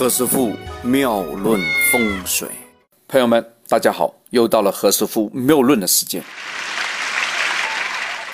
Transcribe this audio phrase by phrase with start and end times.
[0.00, 1.60] 何师傅妙论
[1.92, 2.48] 风水，
[3.06, 6.24] 朋友们，大家好，又到了何师傅妙论的时间。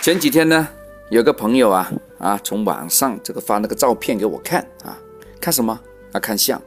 [0.00, 0.68] 前几天呢，
[1.10, 4.96] 有个朋友啊啊，从网上这个发那个照片给我看啊，
[5.40, 5.76] 看什么
[6.12, 6.21] 啊？
[6.21, 6.62] 看相。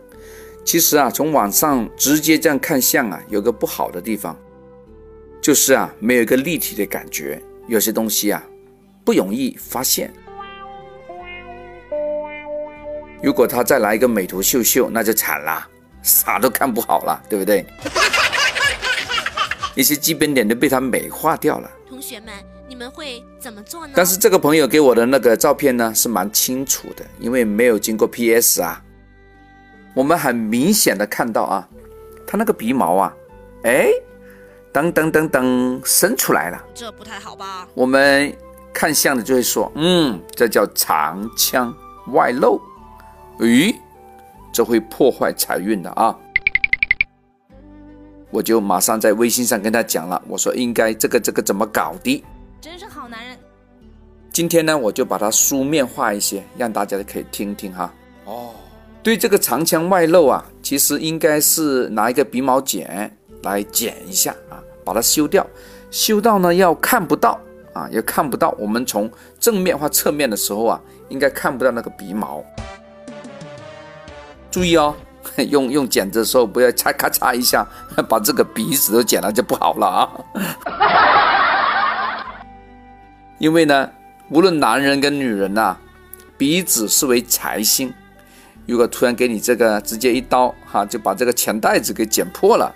[0.66, 4.38] 其实啊，从网上直接这样看相啊，有个不好的地方，
[5.42, 8.44] 就是啊，没有一个立体的感觉，有些东西啊，
[9.06, 10.14] 不容易发现。
[13.22, 15.68] 如果他再来一个美图秀秀，那就惨了，
[16.02, 17.66] 啥都看不好了，对不对？
[19.76, 21.70] 一些基本点都被他美化掉了。
[21.88, 22.34] 同学们，
[22.68, 23.94] 你们会怎么做呢？
[23.96, 28.82] 但是这个朋友给我的那个照片呢，是蛮清楚的，因为没有经过 PS 啊，
[29.94, 31.68] 我们很明显的看到啊，
[32.26, 33.14] 他那个鼻毛啊，
[33.64, 33.90] 哎，
[34.74, 37.68] 噔噔噔噔伸出来了，这不太好吧？
[37.74, 38.34] 我们
[38.74, 41.74] 看相的就会说，嗯，这叫长腔
[42.14, 42.62] 外露。
[43.40, 43.74] 咦，
[44.52, 46.14] 这会破坏财运的啊！
[48.30, 52.22] 我就马上在微信上跟他讲了，我说应该这个这个怎么搞的？
[52.60, 53.38] 真是好男人。
[54.32, 57.94] 今天呢，我就把它书面化一些，让大家可以听听哈。
[58.26, 58.50] 哦，
[59.02, 65.48] 对这个长腔外露啊，其实应该是拿一个鼻毛剪来剪一下啊，把它修掉，
[65.90, 67.40] 修到呢要看不到
[67.72, 68.54] 啊，要看不到。
[68.60, 72.44] 我们从正面或侧面的时候啊，应该看不到那个鼻毛。
[74.52, 74.96] 注意哦，
[75.50, 77.66] 用用剪子的时候不要嚓咔嚓一下，
[78.10, 80.10] 把这个鼻子都剪了就不好了啊。
[83.38, 83.90] 因为呢，
[84.30, 85.78] 无论男人跟女人呐，
[86.38, 87.94] 鼻子是为财星，
[88.66, 92.74] 如果突然给你这个直接一刀哈，就把这个钱袋子给剪破了，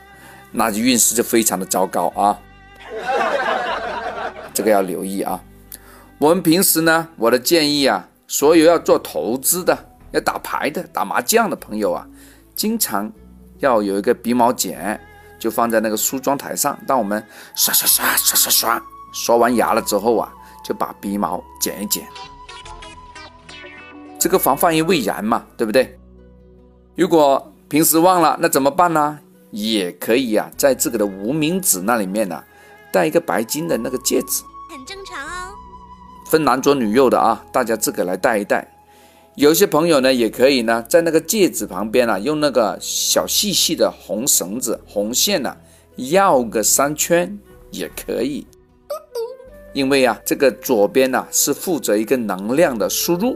[0.51, 2.39] 那就运势就非常的糟糕啊。
[4.53, 5.41] 这个要留意啊。
[6.19, 9.77] 我们平时呢，我的建议啊，所有要做投资的。
[10.13, 12.07] 要打牌的、打麻将的朋友啊，
[12.55, 13.11] 经常
[13.59, 14.99] 要有一个鼻毛剪，
[15.37, 16.77] 就放在那个梳妆台上。
[16.87, 17.21] 当我们
[17.55, 20.31] 刷刷刷刷刷刷刷完牙了之后啊，
[20.63, 22.07] 就把鼻毛剪一剪，
[24.19, 25.99] 这个防范于未然嘛，对不对？
[26.95, 29.19] 如果平时忘了，那怎么办呢？
[29.49, 32.43] 也可以啊，在自个的无名指那里面呢，
[32.91, 35.53] 戴一个白金的那个戒指，很正常哦。
[36.27, 38.72] 分男左女右的啊，大家自个来戴一戴。
[39.35, 45.57] 有些朋友呢，也可以呢，在那个戒指旁边呢，用那个小细细的红绳子、红线呢，
[45.95, 47.39] 绕个三圈
[47.71, 48.45] 也可以。
[49.73, 53.35] 因为啊，这个左边呢是负责一个能量的输入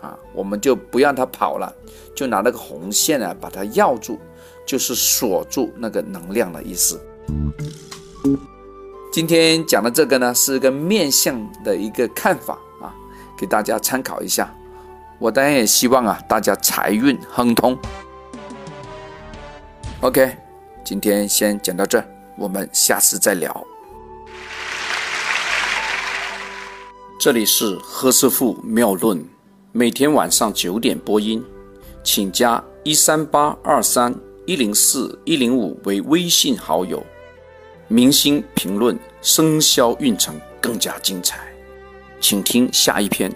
[0.00, 1.70] 啊，我们就不让它跑了，
[2.14, 4.18] 就拿那个红线呢把它绕住，
[4.64, 6.98] 就是锁住那个能量的意思。
[9.12, 12.94] 今天讲的这个呢，是一个面相的一个看法啊，
[13.38, 14.50] 给大家参考一下。
[15.18, 17.76] 我当然也希望啊，大家财运亨通。
[20.00, 20.36] OK，
[20.84, 22.04] 今天先讲到这，
[22.36, 23.66] 我们下次再聊。
[27.18, 29.24] 这里是何师傅妙论，
[29.72, 31.42] 每天晚上九点播音，
[32.04, 37.02] 请加一三八二三一零四一零五为微信好友。
[37.88, 41.38] 明星评论生肖运程更加精彩，
[42.20, 43.32] 请听下一篇。